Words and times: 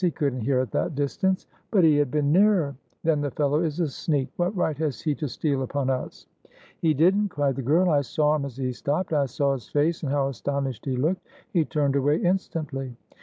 He 0.00 0.10
couldn't 0.10 0.40
hear 0.40 0.58
at 0.60 0.70
that 0.70 0.94
distance." 0.94 1.46
"But 1.70 1.84
he 1.84 1.98
had 1.98 2.10
been 2.10 2.32
nearer." 2.32 2.76
"Then 3.04 3.20
the 3.20 3.30
fellow 3.30 3.60
is 3.62 3.78
a 3.78 3.88
sneak! 3.88 4.30
What 4.36 4.56
right 4.56 4.78
has 4.78 5.02
he 5.02 5.14
to 5.16 5.28
steal 5.28 5.60
upon 5.60 5.90
us?" 5.90 6.26
"He 6.80 6.94
didn't!" 6.94 7.28
cried 7.28 7.56
the 7.56 7.60
girl. 7.62 7.90
"I 7.90 8.00
saw 8.00 8.34
him 8.36 8.46
as 8.46 8.56
he 8.56 8.72
stopped. 8.72 9.12
I 9.12 9.26
saw 9.26 9.52
his 9.52 9.68
face, 9.68 10.02
and 10.02 10.10
how 10.10 10.28
astonished 10.28 10.86
he 10.86 10.96
looked. 10.96 11.26
He 11.52 11.66
turned 11.66 11.94
away 11.94 12.16
instantly." 12.16 12.96